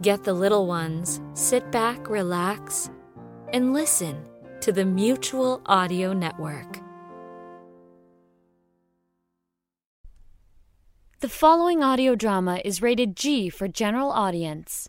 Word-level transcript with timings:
Get 0.00 0.22
the 0.22 0.32
little 0.32 0.68
ones, 0.68 1.20
sit 1.34 1.72
back, 1.72 2.08
relax, 2.08 2.88
and 3.52 3.72
listen 3.72 4.28
to 4.60 4.70
the 4.70 4.84
Mutual 4.84 5.60
Audio 5.66 6.12
Network. 6.12 6.78
The 11.18 11.28
following 11.28 11.82
audio 11.82 12.14
drama 12.14 12.60
is 12.64 12.80
rated 12.80 13.16
G 13.16 13.48
for 13.48 13.66
general 13.66 14.12
audience. 14.12 14.88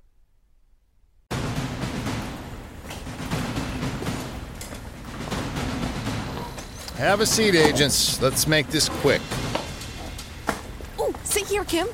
Have 6.97 7.21
a 7.21 7.25
seat, 7.25 7.55
agents. 7.55 8.21
Let's 8.21 8.45
make 8.45 8.67
this 8.67 8.89
quick. 8.89 9.21
Oh, 10.99 11.11
sit 11.23 11.47
here, 11.47 11.65
Kim. 11.65 11.87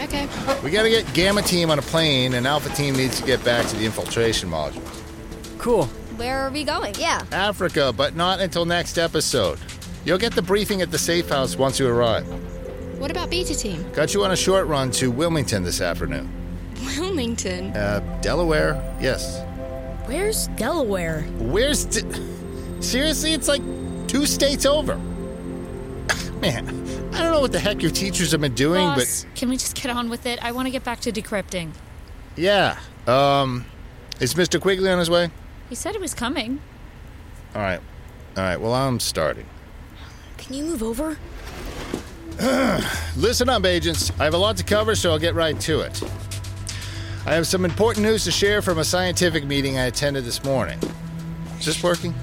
Okay. 0.00 0.28
We 0.62 0.70
gotta 0.70 0.88
get 0.90 1.12
Gamma 1.14 1.42
Team 1.42 1.70
on 1.70 1.78
a 1.78 1.82
plane, 1.82 2.34
and 2.34 2.46
Alpha 2.46 2.68
Team 2.70 2.94
needs 2.94 3.20
to 3.20 3.26
get 3.26 3.44
back 3.44 3.66
to 3.68 3.76
the 3.76 3.84
infiltration 3.84 4.48
module. 4.50 4.82
Cool. 5.58 5.86
Where 6.16 6.38
are 6.40 6.50
we 6.50 6.64
going? 6.64 6.94
Yeah. 6.98 7.22
Africa, 7.32 7.92
but 7.96 8.14
not 8.16 8.40
until 8.40 8.64
next 8.64 8.98
episode. 8.98 9.58
You'll 10.04 10.18
get 10.18 10.34
the 10.34 10.42
briefing 10.42 10.82
at 10.82 10.90
the 10.90 10.98
safe 10.98 11.28
house 11.28 11.56
once 11.56 11.78
you 11.78 11.88
arrive. 11.88 12.26
What 12.98 13.10
about 13.10 13.30
Beta 13.30 13.54
Team? 13.54 13.84
Got 13.92 14.14
you 14.14 14.24
on 14.24 14.30
a 14.32 14.36
short 14.36 14.66
run 14.66 14.90
to 14.92 15.10
Wilmington 15.10 15.62
this 15.62 15.80
afternoon. 15.80 16.30
Wilmington. 16.98 17.76
Uh, 17.76 18.00
Delaware? 18.22 18.74
Yes. 19.00 19.40
Where's 20.06 20.48
Delaware? 20.48 21.22
Where's. 21.38 21.84
D- 21.84 22.02
Seriously, 22.80 23.32
it's 23.32 23.46
like 23.48 23.62
two 24.08 24.26
states 24.26 24.66
over. 24.66 24.96
Man, 26.40 26.81
I 27.12 27.22
don't 27.22 27.32
know 27.32 27.40
what 27.40 27.52
the 27.52 27.58
heck 27.60 27.82
your 27.82 27.90
teachers 27.90 28.32
have 28.32 28.40
been 28.40 28.54
doing, 28.54 28.86
Boss, 28.86 29.26
can 29.34 29.48
we 29.48 29.56
just 29.56 29.74
get 29.80 29.90
on 29.90 30.08
with 30.08 30.26
it? 30.26 30.42
I 30.42 30.52
want 30.52 30.66
to 30.66 30.70
get 30.70 30.84
back 30.84 31.00
to 31.00 31.12
decrypting. 31.12 31.72
yeah. 32.36 32.78
Um, 33.06 33.64
is 34.20 34.34
Mr. 34.34 34.60
Quigley 34.60 34.88
on 34.88 34.98
his 35.00 35.10
way? 35.10 35.30
He 35.68 35.74
said 35.74 35.92
he 35.96 36.00
was 36.00 36.14
coming. 36.14 36.60
All 37.54 37.60
right. 37.60 37.80
All 38.36 38.42
right, 38.44 38.56
well, 38.56 38.72
I'm 38.74 39.00
starting. 39.00 39.46
Can 40.38 40.54
you 40.54 40.64
move 40.64 40.82
over? 40.82 41.18
Listen 43.16 43.48
up, 43.48 43.64
agents. 43.66 44.12
I 44.20 44.24
have 44.24 44.34
a 44.34 44.38
lot 44.38 44.56
to 44.58 44.64
cover, 44.64 44.94
so 44.94 45.10
I'll 45.10 45.18
get 45.18 45.34
right 45.34 45.58
to 45.60 45.80
it. 45.80 46.00
I 47.26 47.34
have 47.34 47.46
some 47.46 47.64
important 47.64 48.06
news 48.06 48.24
to 48.24 48.30
share 48.30 48.62
from 48.62 48.78
a 48.78 48.84
scientific 48.84 49.44
meeting 49.44 49.78
I 49.78 49.86
attended 49.86 50.24
this 50.24 50.42
morning. 50.44 50.78
Is 51.58 51.66
this 51.66 51.82
working? 51.82 52.14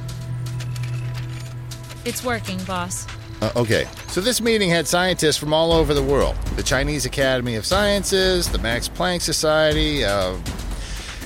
It's 2.06 2.24
working, 2.24 2.64
boss. 2.64 3.06
Uh, 3.42 3.52
okay. 3.56 3.88
So 4.08 4.22
this 4.22 4.42
meeting 4.42 4.70
had 4.70 4.88
scientists 4.88 5.38
from 5.38 5.54
all 5.54 5.72
over 5.72 5.94
the 5.94 6.04
world: 6.04 6.36
the 6.56 6.64
Chinese 6.64 7.06
Academy 7.06 7.56
of 7.56 7.66
Sciences, 7.66 8.50
the 8.50 8.60
Max 8.60 8.90
Planck 8.90 9.22
Society. 9.22 10.04
Uh, 10.04 10.38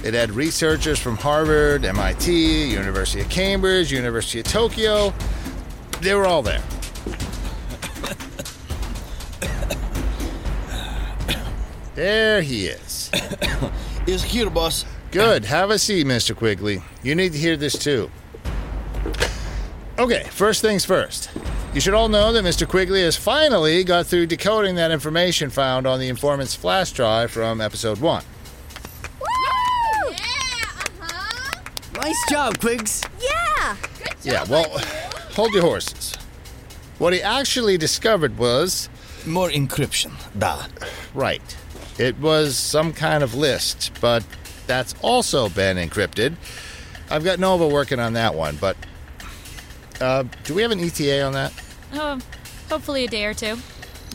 it 0.03 0.14
had 0.14 0.31
researchers 0.31 1.00
from 1.00 1.16
Harvard, 1.16 1.86
MIT, 1.86 2.69
University 2.72 3.22
of 3.22 3.30
Cambridge, 3.30 3.91
University 3.91 4.41
of 4.41 4.45
Tokyo. 4.45 5.14
They 6.02 6.14
were 6.14 6.25
all 6.25 6.41
there. 6.41 6.61
There 11.95 12.41
he 12.41 12.66
is. 12.66 13.11
Is 14.08 14.23
here, 14.23 14.50
boss. 14.50 14.84
Good. 15.11 15.45
Have 15.45 15.69
a 15.69 15.78
seat, 15.78 16.08
Mr. 16.08 16.36
Quigley. 16.36 16.81
You 17.03 17.14
need 17.14 17.34
to 17.34 17.38
hear 17.38 17.56
this 17.56 17.78
too. 17.78 18.09
Okay, 20.00 20.23
first 20.31 20.61
things 20.61 20.84
first. 20.84 21.30
You 21.73 21.81
should 21.81 21.95
all 21.95 22.07
know 22.07 22.31
that 22.33 22.43
Mr. 22.43 22.67
Quigley 22.67 23.02
has 23.02 23.16
finally 23.17 23.83
got 23.83 24.05
through 24.05 24.27
decoding 24.27 24.75
that 24.75 24.91
information 24.91 25.49
found 25.49 25.88
on 25.88 25.99
the 25.99 26.07
informant's 26.07 26.53
flash 26.53 26.91
drive 26.91 27.31
from 27.31 27.59
episode 27.61 27.99
1. 27.99 28.23
Woo! 29.19 29.25
Yeah, 30.11 30.16
uh-huh. 31.01 31.61
Nice 31.95 32.29
job, 32.29 32.59
Quigs. 32.59 33.01
Yeah. 33.19 33.75
Good 33.97 34.07
job. 34.07 34.16
Yeah, 34.21 34.44
well, 34.47 34.69
hold 35.33 35.51
your 35.53 35.63
horses. 35.63 36.13
What 37.00 37.12
he 37.13 37.23
actually 37.23 37.78
discovered 37.79 38.38
was 38.38 38.88
More 39.25 39.50
encryption. 39.50 40.12
Da. 40.38 40.67
right. 41.16 41.57
It 41.97 42.19
was 42.19 42.56
some 42.56 42.94
kind 42.94 43.23
of 43.23 43.33
list, 43.33 43.91
but 44.00 44.23
that's 44.67 44.94
also 45.01 45.50
been 45.50 45.78
encrypted. 45.78 46.35
I've 47.09 47.23
got 47.23 47.39
Nova 47.39 47.67
working 47.67 48.00
on 48.00 48.13
that 48.13 48.35
one, 48.35 48.57
but 48.57 48.78
uh, 50.00 50.23
do 50.44 50.53
we 50.53 50.62
have 50.62 50.72
an 50.72 50.79
ETA 50.79 51.23
on 51.23 51.33
that? 51.33 51.51
Oh, 51.94 52.20
hopefully 52.70 53.06
a 53.06 53.08
day 53.08 53.26
or 53.26 53.34
two. 53.34 53.58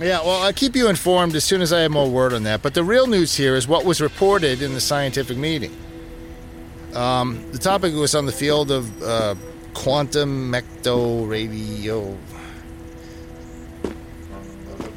Yeah, 0.01 0.21
well, 0.21 0.43
I'll 0.43 0.53
keep 0.53 0.77
you 0.77 0.89
informed 0.89 1.35
as 1.35 1.45
soon 1.45 1.61
as 1.61 1.73
I 1.73 1.81
have 1.81 1.91
more 1.91 2.09
word 2.09 2.33
on 2.33 2.45
that. 2.45 2.63
But 2.63 2.75
the 2.75 2.85
real 2.85 3.07
news 3.09 3.37
here 3.37 3.57
is 3.57 3.67
what 3.67 3.85
was 3.85 4.01
reported 4.01 4.63
in 4.63 4.75
the 4.75 4.81
scientific 4.81 5.37
meeting. 5.37 5.77
Um, 6.95 7.51
the 7.53 7.59
topic 7.59 7.95
was 7.95 8.15
on 8.15 8.25
the 8.25 8.33
field 8.33 8.71
of 8.71 9.03
uh, 9.03 9.35
quantum 9.75 10.53
mecto 10.53 11.29
radio. 11.29 12.17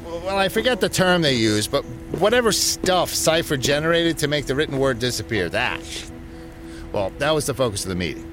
Well, 0.04 0.38
I 0.38 0.48
forget 0.48 0.80
the 0.80 0.88
term 0.88 1.22
they 1.22 1.34
used, 1.34 1.72
but 1.72 1.84
whatever 2.18 2.52
stuff 2.52 3.10
Cypher 3.10 3.56
generated 3.56 4.18
to 4.18 4.28
make 4.28 4.46
the 4.46 4.54
written 4.54 4.78
word 4.78 5.00
disappear, 5.00 5.48
that. 5.48 5.80
Well, 6.92 7.10
that 7.18 7.32
was 7.32 7.46
the 7.46 7.54
focus 7.54 7.82
of 7.84 7.88
the 7.88 7.96
meeting. 7.96 8.28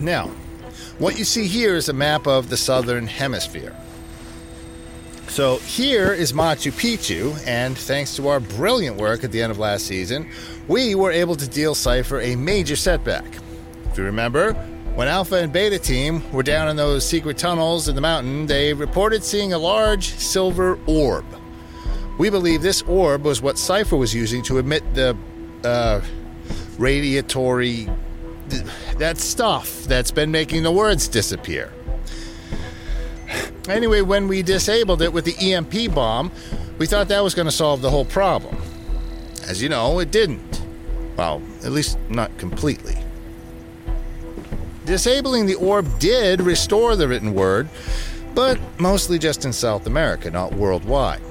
Now, 0.00 0.30
what 0.98 1.18
you 1.18 1.24
see 1.24 1.46
here 1.46 1.74
is 1.74 1.88
a 1.88 1.92
map 1.92 2.26
of 2.26 2.50
the 2.50 2.56
southern 2.56 3.06
hemisphere. 3.06 3.74
So 5.28 5.56
here 5.58 6.12
is 6.12 6.32
Machu 6.32 6.70
Picchu, 6.70 7.36
and 7.46 7.76
thanks 7.76 8.14
to 8.16 8.28
our 8.28 8.38
brilliant 8.38 8.96
work 8.98 9.24
at 9.24 9.32
the 9.32 9.42
end 9.42 9.50
of 9.50 9.58
last 9.58 9.86
season, 9.86 10.30
we 10.68 10.94
were 10.94 11.10
able 11.10 11.34
to 11.34 11.48
deal 11.48 11.74
Cypher 11.74 12.20
a 12.20 12.36
major 12.36 12.76
setback. 12.76 13.24
If 13.90 13.98
you 13.98 14.04
remember, 14.04 14.52
when 14.94 15.08
Alpha 15.08 15.36
and 15.36 15.52
Beta 15.52 15.78
team 15.78 16.22
were 16.32 16.44
down 16.44 16.68
in 16.68 16.76
those 16.76 17.04
secret 17.04 17.36
tunnels 17.36 17.88
in 17.88 17.96
the 17.96 18.00
mountain, 18.00 18.46
they 18.46 18.72
reported 18.72 19.24
seeing 19.24 19.52
a 19.52 19.58
large 19.58 20.10
silver 20.10 20.78
orb. 20.86 21.24
We 22.16 22.30
believe 22.30 22.62
this 22.62 22.82
orb 22.82 23.24
was 23.24 23.42
what 23.42 23.58
Cypher 23.58 23.96
was 23.96 24.14
using 24.14 24.40
to 24.42 24.58
emit 24.58 24.84
the 24.94 25.16
uh, 25.64 26.00
radiatory. 26.76 27.92
That 28.98 29.18
stuff 29.18 29.84
that's 29.84 30.10
been 30.10 30.30
making 30.30 30.62
the 30.62 30.72
words 30.72 31.08
disappear. 31.08 31.72
Anyway, 33.68 34.02
when 34.02 34.28
we 34.28 34.42
disabled 34.42 35.00
it 35.02 35.12
with 35.12 35.24
the 35.24 35.52
EMP 35.52 35.94
bomb, 35.94 36.30
we 36.78 36.86
thought 36.86 37.08
that 37.08 37.22
was 37.22 37.34
going 37.34 37.46
to 37.46 37.52
solve 37.52 37.80
the 37.80 37.90
whole 37.90 38.04
problem. 38.04 38.56
As 39.48 39.62
you 39.62 39.68
know, 39.68 39.98
it 40.00 40.10
didn't. 40.10 40.62
Well, 41.16 41.42
at 41.64 41.72
least 41.72 41.98
not 42.08 42.36
completely. 42.38 42.96
Disabling 44.84 45.46
the 45.46 45.54
orb 45.54 45.98
did 45.98 46.40
restore 46.40 46.94
the 46.96 47.08
written 47.08 47.32
word, 47.32 47.68
but 48.34 48.58
mostly 48.78 49.18
just 49.18 49.44
in 49.44 49.52
South 49.52 49.86
America, 49.86 50.30
not 50.30 50.52
worldwide. 50.54 51.22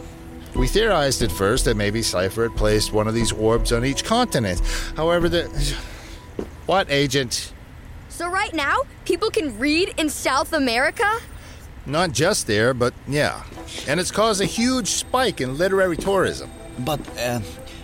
We 0.56 0.68
theorized 0.68 1.22
at 1.22 1.31
first 1.31 1.66
that 1.66 1.75
maybe 1.75 2.02
Cypher 2.02 2.44
had 2.44 2.57
placed 2.57 2.94
one 2.94 3.07
of 3.07 3.13
these 3.13 3.31
orbs 3.31 3.72
on 3.72 3.84
each 3.85 4.03
continent. 4.03 4.59
However, 4.96 5.29
the. 5.29 5.75
What, 6.66 6.90
Agent? 6.90 7.53
So 8.09 8.29
right 8.29 8.53
now, 8.53 8.84
people 9.06 9.29
can 9.29 9.57
read 9.59 9.94
in 9.97 10.09
South 10.09 10.53
America? 10.53 11.19
Not 11.85 12.13
just 12.13 12.47
there, 12.47 12.74
but 12.74 12.94
yeah. 13.07 13.44
And 13.88 14.00
it's 14.00 14.12
caused 14.12 14.40
a 14.41 14.46
huge 14.46 14.88
spike 14.88 15.41
in 15.41 15.57
literary 15.57 15.97
tourism. 15.97 16.50
But 16.79 17.02
uh, 17.19 17.41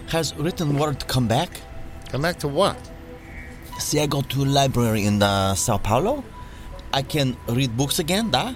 has 0.07 0.33
written 0.35 0.77
word 0.77 1.07
come 1.07 1.27
back? 1.27 1.49
Come 2.09 2.21
back 2.21 2.39
to 2.39 2.47
what? 2.47 2.77
See, 3.79 3.99
I 3.99 4.07
go 4.07 4.21
to 4.21 4.43
a 4.43 4.45
library 4.45 5.05
in 5.05 5.21
uh, 5.21 5.55
Sao 5.55 5.77
Paulo. 5.77 6.23
I 6.93 7.01
can 7.01 7.35
read 7.47 7.75
books 7.75 7.99
again, 7.99 8.31
da? 8.31 8.53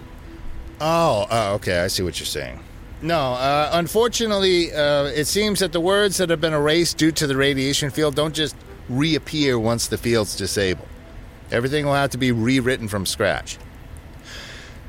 Oh, 0.79 1.27
uh, 1.29 1.53
okay, 1.55 1.79
I 1.79 1.87
see 1.87 2.03
what 2.03 2.19
you're 2.19 2.25
saying. 2.25 2.59
No, 3.01 3.33
uh, 3.33 3.69
unfortunately, 3.73 4.73
uh, 4.73 5.05
it 5.05 5.25
seems 5.25 5.59
that 5.59 5.73
the 5.73 5.81
words 5.81 6.17
that 6.17 6.29
have 6.29 6.39
been 6.39 6.53
erased 6.53 6.97
due 6.97 7.11
to 7.11 7.27
the 7.27 7.35
radiation 7.35 7.89
field 7.89 8.15
don't 8.15 8.33
just 8.33 8.55
reappear 8.89 9.57
once 9.59 9.87
the 9.87 9.97
field's 9.97 10.35
disabled. 10.35 10.87
Everything 11.51 11.85
will 11.85 11.93
have 11.93 12.09
to 12.11 12.17
be 12.17 12.31
rewritten 12.31 12.87
from 12.87 13.05
scratch. 13.05 13.57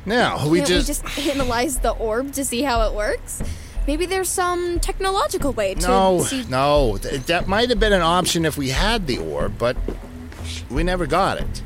Now, 0.07 0.47
we 0.49 0.59
Can't 0.59 0.69
just. 0.69 1.05
we 1.05 1.11
just 1.11 1.29
analyze 1.37 1.79
the 1.79 1.93
orb 1.93 2.33
to 2.35 2.45
see 2.45 2.63
how 2.63 2.83
it 2.89 2.95
works? 2.95 3.43
Maybe 3.87 4.07
there's 4.07 4.29
some 4.29 4.81
technological 4.81 5.53
way 5.53 5.75
to 5.75 5.87
No, 5.87 6.23
see. 6.23 6.45
no, 6.49 6.99
th- 7.01 7.23
that 7.27 7.49
might 7.49 7.69
have 7.69 7.79
been 7.81 7.93
an 7.93 8.03
option 8.03 8.45
if 8.45 8.57
we 8.57 8.71
had 8.71 9.07
the 9.07 9.19
orb, 9.19 9.59
but 9.59 9.77
we 10.71 10.83
never 10.83 11.07
got 11.07 11.39
it. 11.39 11.63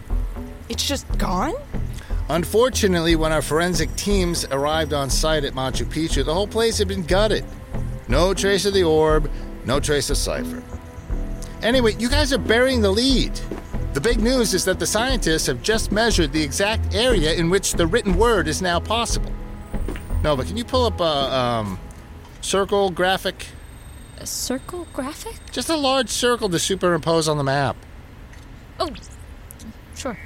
It's 0.69 0.87
just 0.87 1.07
gone? 1.19 1.55
Unfortunately, 2.29 3.17
when 3.17 3.33
our 3.33 3.41
forensic 3.41 3.95
teams 3.97 4.45
arrived 4.51 4.93
on 4.93 5.11
site 5.11 5.45
at 5.45 5.55
Machu 5.55 5.87
Picchu, 5.87 6.25
the 6.25 6.35
whole 6.35 6.49
place 6.49 6.79
had 6.79 6.89
been 6.89 7.05
gutted. 7.05 7.45
No 8.09 8.35
trace 8.35 8.67
of 8.67 8.75
the 8.75 8.83
orb, 8.85 9.31
no 9.65 9.81
trace 9.81 10.11
of 10.11 10.17
Cypher. 10.17 10.63
Anyway, 11.63 11.95
you 11.99 12.09
guys 12.09 12.33
are 12.33 12.39
burying 12.39 12.81
the 12.81 12.91
lead. 12.91 13.35
The 13.95 14.01
big 14.01 14.21
news 14.21 14.55
is 14.55 14.65
that 14.67 14.79
the 14.79 14.87
scientists 14.87 15.47
have 15.47 15.63
just 15.63 15.91
measured 15.91 16.33
the 16.33 16.43
exact 16.43 16.95
area 16.95 17.33
in 17.35 17.51
which 17.51 17.73
the 17.73 17.87
written 17.87 18.17
word 18.17 18.47
is 18.47 18.63
now 18.63 18.79
possible. 18.79 19.33
Nova, 20.23 20.45
can 20.45 20.57
you 20.57 20.65
pull 20.65 20.87
up 20.87 21.01
a 21.01 21.05
um, 21.05 21.81
circle 22.41 22.91
graphic? 22.91 23.47
A 24.19 24.27
circle 24.27 24.87
graphic? 24.93 25.35
Just 25.51 25.69
a 25.69 25.77
large 25.77 26.11
circle 26.11 26.49
to 26.49 26.59
superimpose 26.59 27.29
on 27.29 27.39
the 27.39 27.45
map. 27.45 27.77
Oh, 28.79 28.91
sure. 29.97 30.19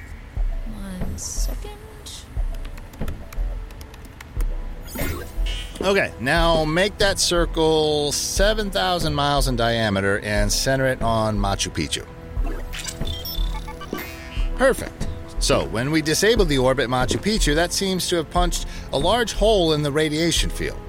One 0.65 1.17
second. 1.17 1.77
Okay, 5.83 6.13
now 6.21 6.63
make 6.63 6.97
that 6.99 7.19
circle 7.19 8.13
7,000 8.13 9.13
miles 9.13 9.49
in 9.49 9.57
diameter 9.57 10.19
and 10.19 10.49
center 10.49 10.85
it 10.85 11.01
on 11.01 11.37
Machu 11.37 11.69
Picchu. 11.73 12.05
Perfect. 14.55 15.07
So, 15.39 15.65
when 15.65 15.91
we 15.91 16.01
disable 16.01 16.45
the 16.45 16.57
orbit 16.57 16.89
Machu 16.89 17.17
Picchu, 17.17 17.53
that 17.55 17.73
seems 17.73 18.07
to 18.07 18.15
have 18.15 18.29
punched 18.31 18.65
a 18.93 18.97
large 18.97 19.33
hole 19.33 19.73
in 19.73 19.83
the 19.83 19.91
radiation 19.91 20.49
field. 20.49 20.79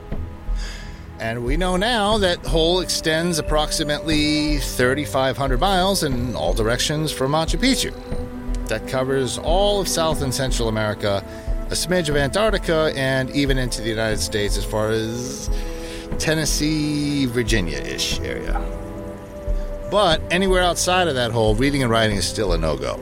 And 1.19 1.45
we 1.45 1.57
know 1.57 1.77
now 1.77 2.19
that 2.19 2.47
hole 2.47 2.79
extends 2.79 3.41
approximately 3.41 4.59
3,500 4.59 5.59
miles 5.59 6.05
in 6.05 6.37
all 6.37 6.53
directions 6.53 7.11
from 7.11 7.33
Machu 7.33 7.59
Picchu. 7.59 7.93
That 8.69 8.87
covers 8.87 9.39
all 9.39 9.81
of 9.81 9.89
South 9.89 10.23
and 10.23 10.33
Central 10.33 10.69
America, 10.69 11.27
a 11.75 11.77
smidge 11.77 12.09
of 12.09 12.15
Antarctica, 12.15 12.93
and 12.95 13.29
even 13.31 13.59
into 13.59 13.83
the 13.83 13.89
United 13.89 14.21
States 14.21 14.57
as 14.57 14.65
far 14.65 14.91
as 14.91 15.51
Tennessee, 16.19 17.27
Virginia 17.27 17.79
ish 17.79 18.21
area. 18.21 18.61
But 19.91 20.23
anywhere 20.31 20.63
outside 20.63 21.09
of 21.09 21.17
that 21.17 21.33
hole, 21.33 21.57
reading 21.57 21.83
and 21.83 21.91
writing 21.91 22.17
is 22.17 22.29
still 22.29 22.53
a 22.53 22.59
no 22.59 22.77
go. 22.77 22.95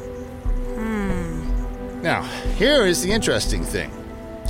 Hmm. 0.77 2.01
Now, 2.01 2.23
here 2.57 2.87
is 2.87 3.03
the 3.03 3.13
interesting 3.13 3.63
thing. 3.63 3.93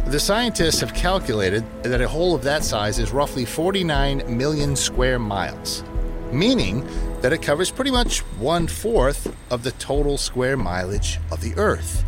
The 0.07 0.21
scientists 0.21 0.79
have 0.83 0.95
calculated 0.95 1.65
that 1.83 2.01
a 2.01 2.07
hole 2.07 2.37
of 2.37 2.45
that 2.45 2.63
size 2.63 3.01
is 3.01 3.11
roughly 3.11 3.45
49 3.45 4.39
million 4.39 4.77
square 4.77 5.19
miles, 5.19 5.83
meaning 6.31 6.87
that 7.23 7.33
it 7.33 7.43
covers 7.43 7.73
pretty 7.73 7.91
much 7.91 8.21
one 8.39 8.69
fourth 8.69 9.35
of 9.51 9.65
the 9.65 9.73
total 9.73 10.17
square 10.17 10.57
mileage 10.57 11.19
of 11.33 11.41
the 11.41 11.57
Earth. 11.57 12.03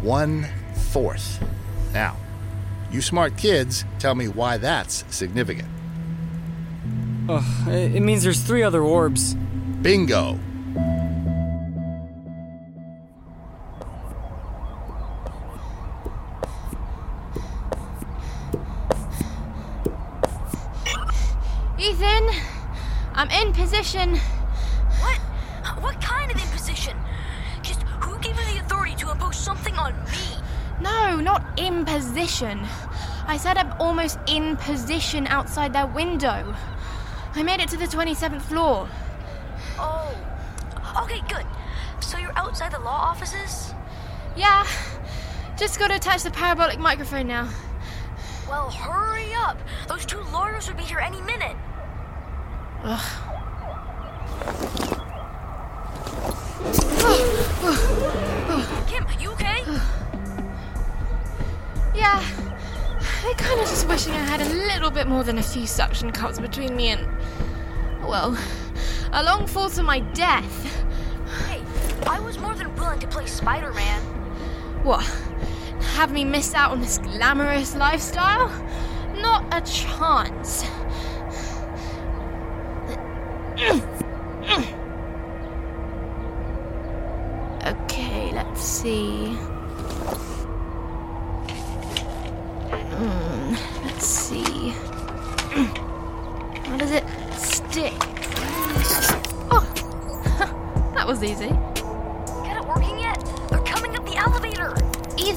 One 0.00 0.46
fourth. 0.94 1.44
Now, 1.92 2.16
you 2.92 3.02
smart 3.02 3.36
kids, 3.36 3.84
tell 3.98 4.14
me 4.14 4.28
why 4.28 4.58
that's 4.58 5.04
significant. 5.10 5.68
Ugh, 7.28 7.68
it 7.68 8.00
means 8.00 8.22
there's 8.22 8.40
three 8.40 8.62
other 8.62 8.80
orbs. 8.80 9.34
Bingo! 9.34 10.38
Almost 34.04 34.18
in 34.26 34.54
position 34.58 35.26
outside 35.28 35.72
their 35.72 35.86
window. 35.86 36.54
I 37.34 37.42
made 37.42 37.60
it 37.60 37.70
to 37.70 37.78
the 37.78 37.86
27th 37.86 38.42
floor. 38.42 38.86
Oh. 39.78 40.14
Okay, 41.04 41.22
good. 41.26 41.46
So 42.00 42.18
you're 42.18 42.36
outside 42.36 42.72
the 42.72 42.80
law 42.80 43.00
offices? 43.10 43.72
Yeah, 44.36 44.66
just 45.56 45.78
gotta 45.78 45.94
attach 45.94 46.22
the 46.22 46.30
parabolic 46.30 46.78
microphone 46.78 47.26
now. 47.26 47.48
Well, 48.46 48.70
hurry 48.70 49.32
up. 49.34 49.58
Those 49.88 50.04
two 50.04 50.20
lawyers 50.32 50.68
would 50.68 50.76
be 50.76 50.82
here 50.82 50.98
any 50.98 51.22
minute. 51.22 51.56
Ugh. 52.82 53.00
Kim, 58.86 59.06
you 59.18 59.30
okay? 59.30 59.64
Yeah, 61.94 62.22
I 63.26 63.32
kind 63.38 63.58
of 63.58 63.66
just 63.66 63.88
wishing 63.88 64.12
I 64.12 64.18
had 64.18 64.42
a 64.42 64.48
little 64.48 64.90
bit 64.90 65.06
more 65.06 65.24
than 65.24 65.38
a 65.38 65.42
few 65.42 65.66
suction 65.66 66.12
cups 66.12 66.38
between 66.38 66.76
me 66.76 66.88
and. 66.88 67.08
Well, 68.02 68.36
a 69.12 69.24
long 69.24 69.46
fall 69.46 69.70
to 69.70 69.82
my 69.82 70.00
death. 70.00 70.84
Hey, 71.46 71.62
I 72.06 72.20
was 72.20 72.38
more 72.38 72.54
than 72.54 72.74
willing 72.76 73.00
to 73.00 73.06
play 73.06 73.24
Spider 73.24 73.72
Man. 73.72 74.02
What? 74.82 75.02
Have 75.94 76.12
me 76.12 76.24
miss 76.24 76.52
out 76.52 76.72
on 76.72 76.82
this 76.82 76.98
glamorous 76.98 77.74
lifestyle? 77.74 78.48
Not 79.16 79.46
a 79.54 79.62
chance. 79.62 80.64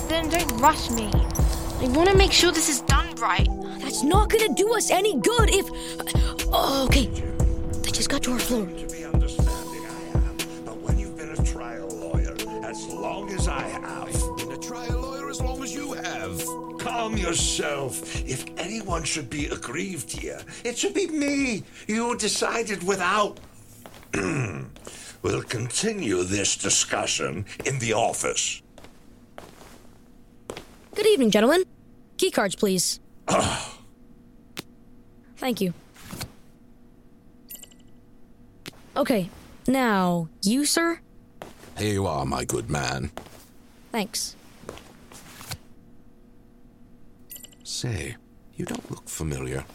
Ethan, 0.07 0.29
don't 0.29 0.57
rush 0.61 0.89
me. 0.89 1.09
I 1.81 1.87
want 1.89 2.07
to 2.09 2.15
make 2.15 2.31
sure 2.31 2.53
this 2.53 2.69
is 2.69 2.79
done 2.81 3.13
right. 3.15 3.45
That's 3.79 4.03
not 4.03 4.29
gonna 4.29 4.53
do 4.53 4.73
us 4.73 4.89
any 4.89 5.19
good 5.19 5.49
if. 5.51 5.65
Oh, 6.49 6.85
okay. 6.87 7.07
They 7.81 7.91
just 7.91 8.09
got 8.09 8.23
to 8.23 8.31
our 8.31 8.39
floor. 8.39 8.65
to 8.67 8.87
be 8.87 9.03
understanding 9.03 9.85
I 9.85 10.17
am, 10.17 10.37
but 10.63 10.77
when 10.77 10.97
you've 10.97 11.17
been 11.17 11.31
a 11.31 11.43
trial 11.43 11.89
lawyer 11.89 12.37
as 12.63 12.85
long 12.87 13.29
as 13.33 13.49
I 13.49 13.63
have, 13.63 14.13
Been 14.37 14.53
a 14.53 14.57
trial 14.57 15.01
lawyer 15.01 15.29
as 15.29 15.41
long 15.41 15.61
as 15.61 15.73
you 15.75 15.91
have. 15.91 16.41
calm 16.79 17.17
yourself. 17.17 18.25
If 18.25 18.45
anyone 18.57 19.03
should 19.03 19.29
be 19.29 19.47
aggrieved 19.47 20.09
here, 20.09 20.39
it 20.63 20.77
should 20.77 20.93
be 20.93 21.07
me. 21.07 21.63
You 21.85 22.15
decided 22.15 22.81
without. 22.81 23.41
we'll 24.13 25.43
continue 25.43 26.23
this 26.23 26.55
discussion 26.55 27.45
in 27.65 27.79
the 27.79 27.91
office. 27.91 28.61
Good 30.97 31.05
evening, 31.05 31.29
gentlemen. 31.29 31.63
Key 32.17 32.31
cards, 32.31 32.55
please. 32.55 32.99
Thank 35.37 35.61
you. 35.61 35.75
Okay, 38.95 39.29
now, 39.67 40.27
you, 40.41 40.65
sir? 40.65 40.99
Here 41.77 41.93
you 41.93 42.07
are, 42.07 42.25
my 42.25 42.45
good 42.45 42.71
man. 42.71 43.11
Thanks. 43.91 44.35
Say, 47.63 48.15
you 48.55 48.65
don't 48.65 48.89
look 48.89 49.07
familiar. 49.07 49.65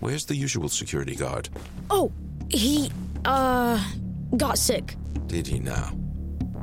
Where's 0.00 0.24
the 0.24 0.36
usual 0.36 0.70
security 0.70 1.16
guard? 1.16 1.50
Oh, 1.90 2.10
he, 2.48 2.90
uh, 3.26 3.78
got 4.38 4.56
sick. 4.56 4.96
Did 5.26 5.46
he 5.46 5.58
now? 5.58 5.92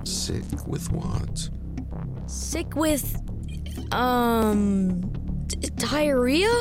Sick 0.04 0.46
with 0.66 0.92
what? 0.92 1.48
Sick 2.26 2.76
with, 2.76 3.16
um, 3.92 5.02
d- 5.48 5.70
diarrhea? 5.76 6.52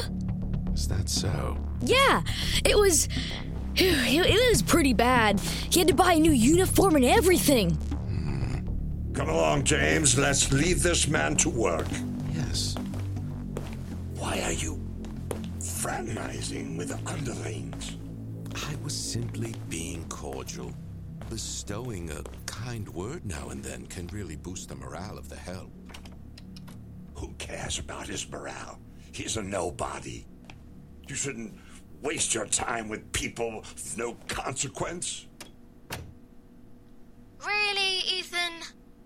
Is 0.73 0.89
that 0.89 1.09
so? 1.09 1.57
Yeah, 1.81 2.23
it 2.65 2.77
was. 2.79 3.09
It, 3.77 4.27
it 4.27 4.51
was 4.51 4.63
pretty 4.63 4.93
bad. 4.93 5.39
He 5.71 5.79
had 5.79 5.89
to 5.89 5.95
buy 5.95 6.15
a 6.15 6.19
new 6.19 6.33
uniform 6.33 6.97
and 6.97 7.05
everything. 7.05 7.79
Come 9.15 9.29
along, 9.29 9.65
James. 9.65 10.19
Let's 10.19 10.53
leave 10.53 10.83
this 10.83 11.09
man 11.09 11.37
to 11.37 11.51
work. 11.51 11.87
Yes. 12.33 12.77
Why 14.17 14.41
are 14.43 14.53
you 14.53 14.81
fraternizing 15.61 16.77
with 16.77 16.89
the 16.89 17.11
underlings? 17.11 17.97
I 18.55 18.75
was 18.83 18.97
simply 18.97 19.55
being 19.69 20.05
cordial. 20.09 20.73
Bestowing 21.31 22.11
a 22.11 22.23
kind 22.47 22.89
word 22.89 23.25
now 23.27 23.51
and 23.51 23.63
then 23.63 23.87
can 23.87 24.07
really 24.09 24.37
boost 24.37 24.69
the 24.69 24.77
morale 24.77 25.19
of 25.19 25.29
the 25.29 25.37
help. 25.37 25.71
Who 27.19 27.33
cares 27.39 27.81
about 27.81 28.07
his 28.07 28.31
morale? 28.31 28.79
He's 29.11 29.37
a 29.37 29.43
nobody. 29.43 30.25
You 31.09 31.17
shouldn't 31.17 31.59
waste 32.01 32.33
your 32.33 32.47
time 32.47 32.89
with 32.89 33.11
people 33.13 33.59
of 33.59 33.99
no 33.99 34.15
consequence. 34.29 35.27
Really, 37.45 37.99
Ethan? 38.07 38.53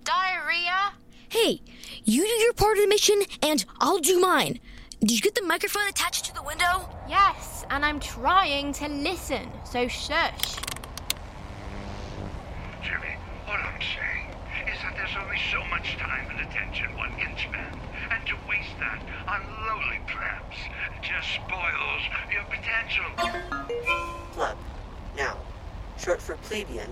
Diarrhea? 0.04 0.92
Hey, 1.31 1.62
you 2.04 2.23
do 2.23 2.45
your 2.45 2.52
part 2.52 2.76
of 2.76 2.83
the 2.83 2.88
mission, 2.88 3.23
and 3.42 3.64
I'll 3.81 3.99
do 3.99 4.21
mine. 4.21 4.61
Did 5.00 5.12
you 5.12 5.21
get 5.23 5.35
the 5.35 5.42
microphone 5.42 5.88
attached 5.88 6.26
to 6.26 6.35
the 6.35 6.42
window? 6.42 6.90
Yes, 7.09 7.64
and 7.71 7.83
I'm 7.83 7.99
trying 7.99 8.75
to 8.75 8.88
listen, 8.88 9.49
so 9.64 9.88
shush. 9.88 10.57
Jimmy, 12.83 13.16
what 13.47 13.59
I'm 13.59 13.81
saying 13.81 14.69
is 14.69 14.83
that 14.83 14.97
there's 15.12 15.25
only 15.25 15.38
so 15.50 15.64
much 15.66 15.97
time 15.97 16.31
and 16.31 16.40
attention 16.40 16.95
one 16.97 17.11
can 17.16 17.37
spend, 17.37 17.76
and 18.11 18.26
to 18.26 18.35
waste 18.49 18.78
that 18.78 19.02
on 19.28 19.42
lowly 19.66 20.00
plebs 20.07 20.57
just 21.02 21.28
spoils 21.35 22.02
your 22.31 22.45
potential. 22.45 23.04
Pleb, 24.33 24.57
now, 25.16 25.37
short 25.99 26.23
for 26.23 26.37
plebeian, 26.37 26.88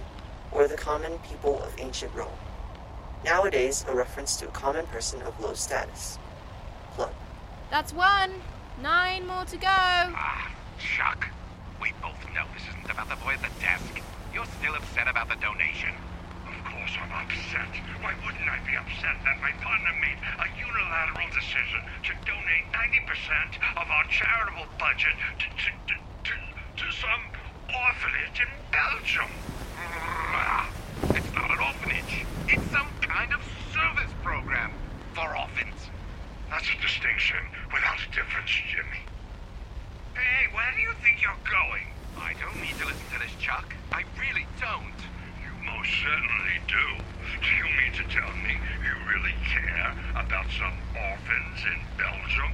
or 0.53 0.69
the 0.69 0.77
common 0.77 1.19
people 1.31 1.63
of 1.63 1.73
ancient 1.79 2.15
Rome. 2.15 2.29
Nowadays, 3.25 3.85
a 3.89 3.95
reference 3.95 4.37
to 4.37 4.49
a 4.49 4.51
common 4.51 4.87
person 4.87 5.23
of 5.23 5.39
low 5.41 5.55
status. 5.55 6.19
Pleb. 6.95 7.13
That's 7.71 7.93
one. 7.93 8.33
Nine 8.83 9.27
more 9.27 9.45
to 9.45 9.57
go. 9.57 9.67
Ah, 9.67 10.51
Chuck. 10.79 11.29
We 11.81 11.93
both 12.03 12.23
know 12.35 12.45
this 12.55 12.65
isn't 12.69 12.91
about 12.91 13.09
the 13.09 13.17
boy 13.17 13.33
at 13.33 13.43
the 13.43 13.61
desk. 13.61 14.03
You're 14.35 14.47
still 14.59 14.75
upset 14.75 15.09
about 15.09 15.29
the 15.29 15.37
donation. 15.37 15.95
Course 16.91 17.07
I'm 17.07 17.23
upset. 17.23 17.71
Why 18.03 18.15
wouldn't 18.27 18.51
I 18.51 18.59
be 18.67 18.75
upset 18.75 19.15
that 19.23 19.39
my 19.41 19.53
partner 19.63 19.95
made 20.03 20.19
a 20.43 20.47
unilateral 20.59 21.29
decision 21.31 21.79
to 22.03 22.13
donate 22.27 22.67
90% 22.75 23.79
of 23.79 23.87
our 23.87 24.05
charitable 24.11 24.67
budget 24.75 25.15
to, 25.39 25.47
to, 25.47 25.71
to, 25.71 25.95
to, 25.95 26.35
to 26.35 26.87
some 26.91 27.23
orphanage 27.71 28.43
in 28.43 28.51
Belgium? 28.75 29.31
It's 31.15 31.31
not 31.31 31.51
an 31.55 31.61
orphanage. 31.63 32.27
It's 32.49 32.71
some 32.75 32.91
kind 33.03 33.35
of 33.35 33.41
service 33.71 34.11
program 34.25 34.73
for 35.15 35.31
orphans. 35.37 35.95
That's 36.51 36.67
a 36.75 36.79
distinction 36.83 37.39
without 37.73 38.03
a 38.03 38.11
difference, 38.11 38.51
Jimmy. 38.67 39.07
Hey, 40.19 40.51
where 40.51 40.73
do 40.75 40.81
you 40.83 40.95
think 41.07 41.23
you're 41.23 41.39
going? 41.47 41.87
I 42.19 42.35
don't 42.35 42.59
need 42.59 42.75
to 42.83 42.87
listen 42.87 43.07
to 43.15 43.19
this, 43.23 43.35
Chuck. 43.39 43.75
I 43.93 44.03
really 44.19 44.47
don't. 44.59 44.99
You 45.41 45.51
most 45.65 45.91
certainly 46.03 46.59
do. 46.67 47.03
Do 47.41 47.49
you 47.57 47.65
mean 47.65 47.93
to 47.95 48.05
tell 48.15 48.31
me 48.37 48.57
you 48.85 48.95
really 49.09 49.35
care 49.49 49.95
about 50.15 50.47
some 50.59 50.73
orphans 50.95 51.65
in 51.65 51.81
Belgium? 51.97 52.53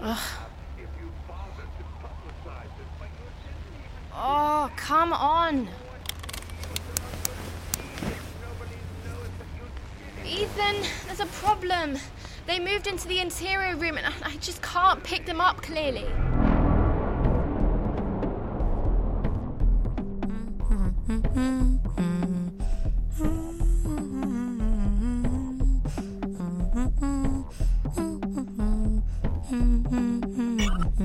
Ugh. 0.00 0.18
Oh, 4.14 4.70
come 4.76 5.12
on. 5.12 5.68
Ethan, 10.26 10.76
there's 11.06 11.20
a 11.20 11.26
problem. 11.26 11.98
They 12.46 12.58
moved 12.58 12.77
into 12.88 13.06
the 13.06 13.20
interior 13.20 13.76
room 13.76 13.98
and 13.98 14.14
I 14.24 14.36
just 14.40 14.62
can't 14.62 15.02
pick 15.04 15.26
them 15.26 15.40
up 15.40 15.60
clearly. 15.60 16.06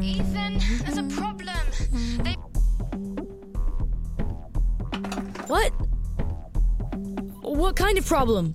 Ethan, 0.01 0.59
there's 0.83 0.97
a 0.97 1.03
problem. 1.15 1.57
They 2.23 2.35
What? 5.47 5.71
What 7.41 7.75
kind 7.75 7.97
of 7.97 8.05
problem? 8.05 8.53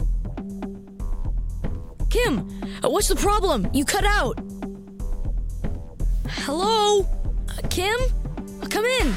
Kim, 2.88 2.94
what's 2.94 3.08
the 3.08 3.16
problem? 3.16 3.68
You 3.74 3.84
cut 3.84 4.04
out. 4.04 4.38
Hello? 6.26 7.02
Uh, 7.02 7.68
Kim? 7.68 7.98
Uh, 8.62 8.66
Come 8.66 8.86
in. 8.86 9.12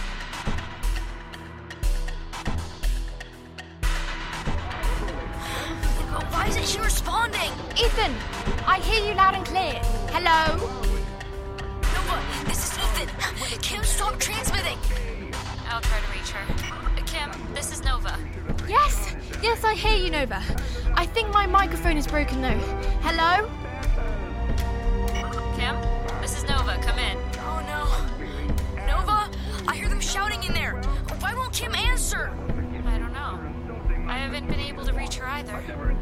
Why 6.32 6.48
isn't 6.50 6.68
she 6.68 6.80
responding? 6.80 7.52
Ethan, 7.78 8.14
I 8.68 8.80
hear 8.80 9.08
you 9.08 9.16
loud 9.16 9.36
and 9.36 9.46
clear. 9.46 9.80
Hello? 10.12 10.58
Nova, 11.94 12.48
this 12.50 12.72
is 12.72 12.78
Ethan. 12.78 13.62
Kim, 13.62 13.84
stop 13.86 14.20
transmitting. 14.20 14.78
I'll 15.70 15.80
try 15.80 16.00
to 16.02 16.12
reach 16.12 16.32
her. 16.32 17.04
Kim, 17.06 17.32
this 17.54 17.72
is 17.72 17.82
Nova. 17.86 18.18
Yes, 18.68 19.16
yes, 19.42 19.64
I 19.64 19.76
hear 19.76 19.96
you, 19.96 20.12
Nova. 20.12 20.44
I 20.96 21.06
think 21.06 21.30
my 21.30 21.48
microphone 21.48 21.96
is 21.96 22.06
broken 22.06 22.42
though. 22.42 22.60
Hello? 23.02 23.50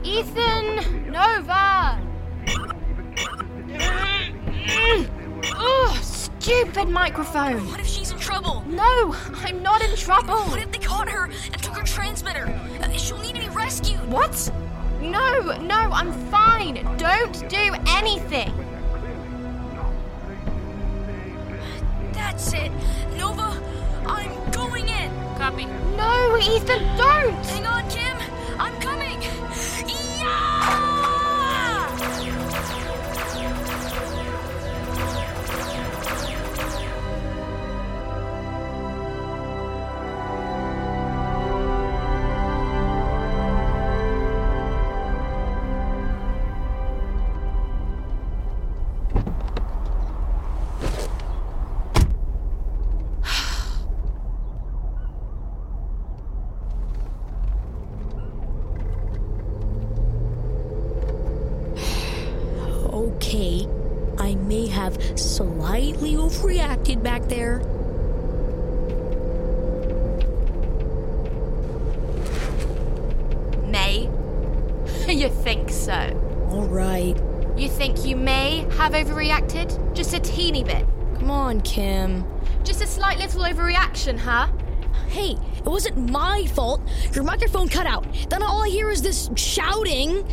Ethan! 0.03 1.11
Nova! 1.11 1.99
Ugh, 5.55 5.95
stupid 6.03 6.89
microphone. 6.89 7.67
What 7.69 7.79
if 7.79 7.87
she's 7.87 8.11
in 8.11 8.19
trouble? 8.19 8.63
No, 8.67 9.15
I'm 9.35 9.61
not 9.61 9.83
in 9.83 9.95
trouble. 9.95 10.35
What 10.35 10.59
if 10.59 10.71
they 10.71 10.79
caught 10.79 11.09
her 11.09 11.25
and 11.25 11.61
took 11.61 11.75
her 11.75 11.83
transmitter? 11.83 12.47
Uh, 12.81 12.91
she'll 12.93 13.19
need 13.19 13.35
to 13.35 13.41
be 13.41 13.49
rescued. 13.49 13.99
What? 14.09 14.51
No, 15.01 15.57
no, 15.61 15.75
I'm 15.75 16.11
fine. 16.29 16.75
Don't 16.97 17.49
do 17.49 17.75
anything. 17.87 18.53
That's 22.13 22.53
it. 22.53 22.71
Nova, 23.17 23.61
I'm 24.05 24.51
going 24.51 24.87
in. 24.89 25.11
Copy. 25.37 25.65
No, 25.95 26.37
Ethan, 26.37 26.97
don't. 26.97 27.45
Hang 27.45 27.65
on, 27.65 27.88
I 64.19 64.35
may 64.35 64.67
have 64.67 65.01
slightly 65.17 66.13
overreacted 66.15 67.01
back 67.01 67.23
there. 67.29 67.59
May? 73.65 74.09
you 75.07 75.29
think 75.29 75.69
so? 75.69 76.47
All 76.51 76.67
right. 76.67 77.15
You 77.57 77.69
think 77.69 78.05
you 78.05 78.15
may 78.15 78.65
have 78.77 78.93
overreacted? 78.93 79.95
Just 79.95 80.13
a 80.13 80.19
teeny 80.19 80.63
bit. 80.63 80.85
Come 81.15 81.31
on, 81.31 81.61
Kim. 81.61 82.25
Just 82.63 82.81
a 82.81 82.87
slight 82.87 83.19
little 83.19 83.43
overreaction, 83.43 84.17
huh? 84.17 84.47
Hey, 85.07 85.37
it 85.57 85.65
wasn't 85.65 86.09
my 86.09 86.45
fault. 86.47 86.81
Your 87.13 87.23
microphone 87.23 87.67
cut 87.67 87.85
out. 87.85 88.05
Then 88.29 88.43
all 88.43 88.63
I 88.63 88.69
hear 88.69 88.91
is 88.91 89.01
this 89.01 89.29
shouting. 89.35 90.25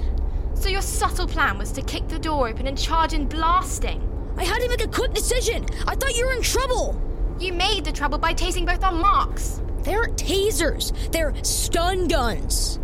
So 0.56 0.68
your 0.68 0.82
subtle 0.82 1.28
plan 1.28 1.58
was 1.58 1.70
to 1.72 1.82
kick 1.82 2.08
the 2.08 2.18
door 2.18 2.48
open 2.48 2.66
and 2.66 2.76
charge 2.76 3.12
in 3.12 3.28
blasting. 3.28 4.02
I 4.36 4.44
had 4.44 4.58
to 4.58 4.68
make 4.68 4.84
a 4.84 4.88
quick 4.88 5.14
decision. 5.14 5.64
I 5.86 5.94
thought 5.94 6.16
you 6.16 6.26
were 6.26 6.32
in 6.32 6.42
trouble. 6.42 7.00
You 7.38 7.52
made 7.52 7.84
the 7.84 7.92
trouble 7.92 8.18
by 8.18 8.34
tasing 8.34 8.66
both 8.66 8.82
our 8.82 8.92
marks. 8.92 9.60
They 9.82 9.94
aren't 9.94 10.16
tasers, 10.16 10.92
they're 11.12 11.32
stun 11.44 12.08
guns. 12.08 12.80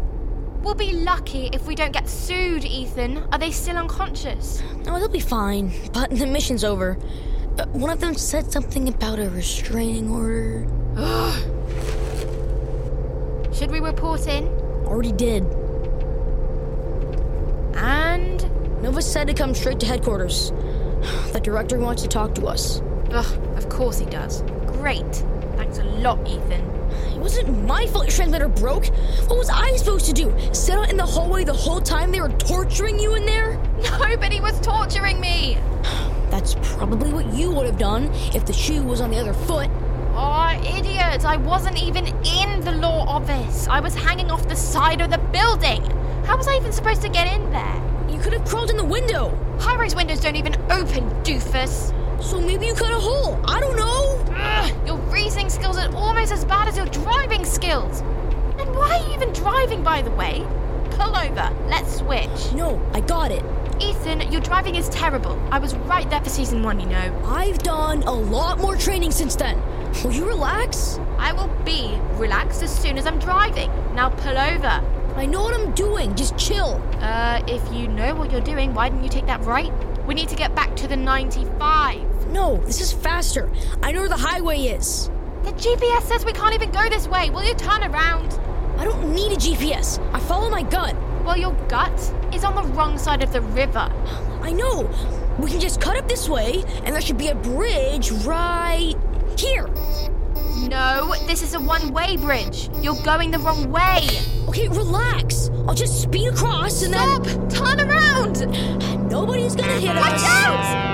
We'll 0.63 0.75
be 0.77 0.93
lucky 0.93 1.51
if 1.53 1.67
we 1.67 1.75
don't 1.75 1.93
get 1.93 2.09
sued, 2.09 2.65
Ethan. 2.65 3.19
Are 3.33 3.39
they 3.39 3.51
still 3.51 3.77
unconscious? 3.77 4.63
Oh, 4.87 5.01
they'll 5.01 5.09
be 5.09 5.19
fine, 5.19 5.73
but 5.93 6.11
the 6.11 6.27
mission's 6.27 6.63
over. 6.63 6.97
Uh, 7.59 7.67
one 7.73 7.91
of 7.91 7.99
them 7.99 8.15
said 8.15 8.53
something 8.53 8.89
about 8.89 9.19
a 9.19 9.29
restraining 9.31 10.09
order. 10.11 10.65
Should 13.53 13.73
we 13.73 13.81
report 13.81 14.29
in? 14.29 14.47
Already 14.87 15.11
did. 15.13 15.43
And? 17.75 18.41
Nova 18.83 19.01
said 19.01 19.29
to 19.29 19.35
come 19.35 19.55
straight 19.55 19.79
to 19.81 19.87
headquarters. 19.87 20.53
The 21.33 21.41
director 21.41 21.79
wants 21.79 22.03
to 22.03 22.09
talk 22.09 22.35
to 22.37 22.47
us. 22.47 22.83
Ugh, 23.11 23.57
of 23.57 23.69
course 23.69 23.99
he 23.99 24.07
does. 24.07 24.43
Great. 24.67 25.25
Thanks 25.57 25.79
a 25.79 25.85
lot, 25.85 26.19
Ethan. 26.29 26.61
It 27.15 27.19
wasn't 27.19 27.67
my 27.67 27.87
fault 27.87 28.07
your 28.07 28.13
transmitter 28.13 28.49
broke. 28.49 28.87
What 29.29 29.39
was 29.39 29.51
I 29.51 29.75
supposed 29.77 30.07
to 30.07 30.13
do? 30.13 30.35
Sit 30.53 30.77
out 30.77 30.91
in 30.91 30.97
the 30.97 31.07
hallway 31.07 31.45
the 31.45 31.53
whole 31.53 31.81
time 31.81 32.11
they 32.11 32.21
were 32.21 32.29
torturing 32.29 32.99
you 32.99 33.15
in 33.15 33.25
there? 33.25 33.55
Nobody 34.01 34.41
was 34.41 34.61
torturing 34.61 35.21
me. 35.21 35.59
That's 36.31 36.57
probably 36.63 37.13
what 37.13 37.33
you 37.33 37.51
would 37.51 37.67
have 37.67 37.79
done 37.79 38.11
if 38.35 38.47
the 38.47 38.53
shoe 38.53 38.83
was 38.83 39.01
on 39.01 39.11
the 39.11 39.19
other 39.19 39.35
foot. 39.35 39.71
Oh, 40.15 40.51
idiot! 40.77 41.25
I 41.25 41.37
wasn't 41.37 41.81
even 41.81 42.07
in 42.07 42.61
the 42.61 42.73
law 42.73 43.07
office. 43.07 43.69
I 43.69 43.81
was 43.81 43.95
hanging 43.95 44.31
off 44.31 44.49
the 44.49 44.57
side 44.57 45.01
of 45.01 45.11
the 45.11 45.19
building. 45.19 45.83
How 46.25 46.37
was 46.37 46.49
I 46.49 46.57
even 46.57 46.73
supposed 46.73 47.03
to 47.03 47.09
get 47.09 47.33
in 47.33 47.51
there? 47.51 47.92
Could 48.23 48.35
have 48.35 48.45
crawled 48.45 48.71
in 48.71 48.77
the 48.77 48.85
window. 48.85 49.37
High 49.59 49.75
rise 49.75 49.97
windows 49.97 50.21
don't 50.21 50.37
even 50.37 50.55
open, 50.71 51.11
doofus. 51.25 51.93
So 52.23 52.41
maybe 52.41 52.67
you 52.67 52.75
cut 52.75 52.93
a 52.93 52.99
hole. 53.01 53.41
I 53.45 53.59
don't 53.59 53.75
know. 53.75 54.25
Ugh, 54.33 54.87
your 54.87 54.97
reasoning 55.13 55.51
skills 55.51 55.77
are 55.77 55.93
almost 55.93 56.31
as 56.31 56.45
bad 56.45 56.69
as 56.69 56.77
your 56.77 56.87
driving 56.87 57.45
skills. 57.45 58.01
And 58.61 58.73
why 58.77 58.97
are 58.97 59.09
you 59.09 59.15
even 59.15 59.33
driving, 59.33 59.83
by 59.83 60.03
the 60.03 60.13
way? 60.13 60.47
Pull 60.93 61.17
over. 61.17 61.53
Let's 61.67 61.97
switch. 61.97 62.53
No, 62.53 62.81
I 62.93 63.01
got 63.01 63.33
it. 63.33 63.45
Ethan, 63.81 64.31
your 64.31 64.41
driving 64.41 64.77
is 64.77 64.89
terrible. 64.91 65.37
I 65.51 65.59
was 65.59 65.75
right 65.75 66.09
there 66.09 66.23
for 66.23 66.31
season 66.31 66.63
one, 66.63 66.79
you 66.79 66.87
know. 66.87 67.23
I've 67.25 67.59
done 67.59 68.05
a 68.05 68.13
lot 68.13 68.59
more 68.59 68.77
training 68.77 69.11
since 69.11 69.35
then. 69.35 69.61
Will 70.05 70.13
you 70.13 70.25
relax? 70.27 71.01
I 71.19 71.33
will 71.33 71.51
be 71.65 71.99
relaxed 72.13 72.63
as 72.63 72.73
soon 72.73 72.99
as 72.99 73.07
I'm 73.07 73.19
driving. 73.19 73.69
Now 73.97 74.11
pull 74.11 74.39
over. 74.39 75.02
I 75.17 75.27
know 75.27 75.43
what 75.43 75.55
I'm 75.55 75.73
doing. 75.73 76.15
Just 76.15 76.37
chill. 76.39 76.83
Uh, 77.01 77.43
if 77.47 77.63
you 77.73 77.87
know 77.87 78.15
what 78.15 78.31
you're 78.33 78.41
doing, 78.41 78.73
why 78.73 78.89
didn't 78.89 79.05
you 79.05 79.11
take 79.11 79.27
that 79.27 79.43
right? 79.45 79.73
We 80.07 80.15
need 80.15 80.29
to 80.31 80.37
get 80.37 80.55
back 80.55 80.75
to 80.77 80.89
the 80.89 80.97
95. 80.97 82.29
No, 82.29 82.57
this 82.65 82.81
is 82.81 82.93
faster. 82.93 83.51
I 83.83 83.93
know 83.93 84.01
where 84.01 84.09
the 84.09 84.17
highway 84.17 84.59
is. 84.61 85.11
The 85.45 85.53
GPS 85.53 86.03
says 86.03 86.25
we 86.25 86.33
can't 86.33 86.55
even 86.55 86.71
go 86.71 86.89
this 86.89 87.07
way. 87.07 87.29
Will 87.31 87.45
you 87.45 87.55
turn 87.55 87.85
around? 87.85 88.33
I 88.79 88.85
don't 88.85 89.15
need 89.15 89.33
a 89.33 89.37
GPS. 89.37 89.99
I 90.15 90.21
follow 90.21 90.49
my 90.49 90.63
gut. 90.63 90.97
Well, 91.25 91.37
your 91.37 91.53
gut 91.69 91.93
is 92.33 92.43
on 92.43 92.55
the 92.55 92.63
wrong 92.75 92.97
side 92.97 93.23
of 93.23 93.33
the 93.33 93.43
river. 93.43 93.93
I 94.41 94.53
know. 94.53 94.91
We 95.39 95.51
can 95.51 95.61
just 95.61 95.81
cut 95.81 95.97
up 95.97 96.09
this 96.09 96.29
way, 96.29 96.65
and 96.85 96.95
there 96.95 97.01
should 97.01 97.19
be 97.19 97.29
a 97.29 97.35
bridge 97.35 98.11
right 98.11 98.95
here. 99.39 99.69
No, 100.57 101.15
this 101.27 101.43
is 101.43 101.55
a 101.55 101.61
one 101.61 101.93
way 101.93 102.17
bridge. 102.17 102.69
You're 102.81 103.01
going 103.05 103.31
the 103.31 103.39
wrong 103.39 103.71
way. 103.71 104.09
Okay, 104.49 104.69
relax. 104.69 105.51
I'll 105.67 105.75
just 105.75 106.03
speed 106.03 106.29
across 106.29 106.83
and 106.83 106.95
Stop! 106.95 107.23
then. 107.25 107.49
Turn 107.49 107.81
around! 107.81 109.09
Nobody's 109.11 109.55
gonna 109.57 109.79
hit 109.79 109.95
Watch 109.95 110.15
us. 110.15 110.23
Watch 110.23 110.31
out! 110.31 110.93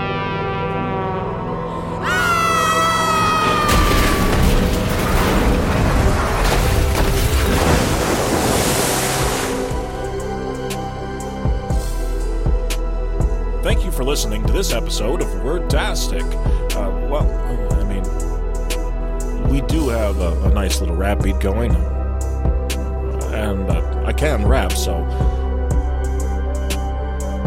Thank 13.62 13.84
you 13.84 13.90
for 13.90 14.04
listening 14.04 14.46
to 14.46 14.52
this 14.52 14.72
episode 14.72 15.20
of 15.20 15.28
Wordtastic. 15.42 16.22
Uh, 16.74 17.08
well, 17.08 17.28
I 17.28 17.28
mean, 17.28 17.47
we 17.47 17.47
do 19.68 19.88
have 19.90 20.18
a, 20.18 20.32
a 20.44 20.50
nice 20.50 20.80
little 20.80 20.96
rap 20.96 21.22
beat 21.22 21.38
going, 21.40 21.74
and 23.32 23.70
uh, 23.70 24.04
I 24.06 24.12
can 24.12 24.46
rap, 24.46 24.72
so. 24.72 25.04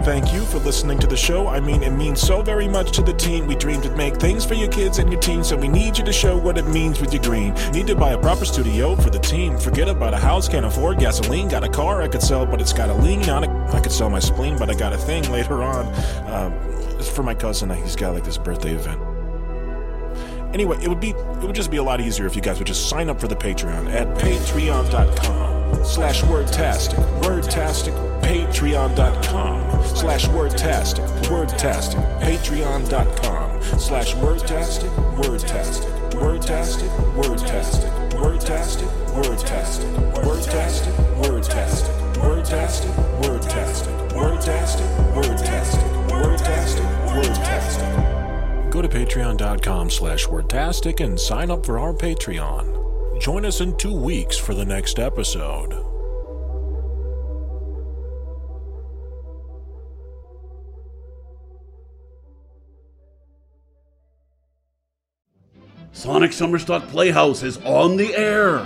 Thank 0.04 0.34
you 0.34 0.42
for 0.46 0.58
listening 0.58 0.98
to 0.98 1.06
the 1.06 1.16
show. 1.16 1.48
I 1.48 1.60
mean, 1.60 1.84
it 1.84 1.92
means 1.92 2.20
so 2.20 2.42
very 2.42 2.68
much 2.68 2.92
to 2.94 3.04
the 3.04 3.14
team. 3.14 3.46
We 3.46 3.56
dream 3.56 3.82
to 3.82 3.96
make 3.96 4.16
things 4.16 4.44
for 4.44 4.56
your 4.56 4.70
kids 4.70 4.98
and 4.98 5.12
your 5.12 5.22
team, 5.22 5.44
so 5.44 5.56
we 5.56 5.68
need 5.68 5.96
you 5.96 6.04
to 6.04 6.12
show 6.12 6.36
what 6.38 6.58
it 6.58 6.66
means 6.66 7.00
with 7.00 7.14
your 7.14 7.22
green. 7.22 7.54
Need 7.72 7.86
to 7.88 7.96
buy 7.96 8.14
a 8.14 8.18
proper 8.18 8.46
studio 8.46 8.96
for 8.96 9.12
the 9.12 9.20
team. 9.20 9.60
Forget 9.60 9.88
about 9.88 10.16
a 10.16 10.18
house, 10.18 10.50
can't 10.50 10.66
afford 10.66 10.98
gasoline. 10.98 11.50
Got 11.50 11.64
a 11.64 11.70
car 11.70 12.02
I 12.02 12.08
could 12.08 12.24
sell, 12.24 12.48
but 12.48 12.60
it's 12.60 12.74
got 12.74 12.90
a 12.90 12.96
lean 12.96 13.30
on 13.30 13.44
it. 13.44 13.50
I 13.76 13.80
could 13.80 13.92
sell 13.92 14.10
my 14.10 14.20
spleen, 14.20 14.58
but 14.58 14.72
I 14.72 14.74
got 14.74 14.92
a 14.92 14.98
thing 14.98 15.32
later 15.32 15.62
on. 15.62 15.86
Um, 16.26 16.54
it's 16.98 17.10
for 17.10 17.22
my 17.22 17.36
cousin. 17.36 17.70
He's 17.70 17.96
got 17.96 18.16
like 18.16 18.24
this 18.24 18.40
birthday 18.40 18.74
event. 18.74 19.11
Anyway, 20.54 20.78
it 20.82 20.88
would 20.88 21.00
be 21.00 21.12
it 21.12 21.44
would 21.44 21.56
just 21.56 21.72
be 21.72 21.78
a 21.78 21.84
lot 21.84 22.02
easier 22.02 22.26
if 22.26 22.36
you 22.36 22.42
guys 22.42 22.58
would 22.60 22.68
just 22.68 22.90
sign 22.90 23.10
up 23.10 23.20
for 23.20 23.28
the 23.28 23.36
Patreon 23.36 23.90
at 23.92 24.08
patreon.com 24.18 25.86
slash 25.86 26.22
wordtastic. 26.24 26.98
Wordtastic. 27.22 27.94
Patreon.com 28.22 29.86
slash 29.96 30.26
wordtastic. 30.28 31.08
Wordtastic. 31.24 32.22
Patreon.com 32.22 33.62
slash 33.80 34.14
wordtastic. 34.16 34.90
Wordtastic. 35.16 36.12
Wordtastic. 36.12 36.90
Wordtastic. 37.16 37.92
Wordtastic. 38.14 38.92
Wordtastic. 39.14 39.82
Wordtastic. 40.26 40.94
Wordtastic. 41.22 41.96
Wordtastic. 42.22 42.92
Wordtastic. 43.22 43.96
Wordtastic. 44.12 44.88
Wordtastic. 45.14 45.82
Wordtastic. 46.10 46.86
Wordtastic. 47.08 48.11
Go 48.72 48.82
to 48.82 48.88
patreon.com 48.88 49.90
slash 49.90 50.26
wordtastic 50.28 51.04
and 51.04 51.20
sign 51.20 51.52
up 51.52 51.66
for 51.66 51.78
our 51.78 51.94
Patreon. 51.94 53.20
Join 53.22 53.46
us 53.46 53.60
in 53.60 53.76
two 53.76 53.94
weeks 53.94 54.38
for 54.38 54.54
the 54.54 54.64
next 54.64 54.98
episode. 54.98 55.74
Sonic 65.92 66.32
Summerstock 66.32 66.88
Playhouse 66.88 67.44
is 67.44 67.58
on 67.66 67.98
the 67.98 68.16
air. 68.16 68.66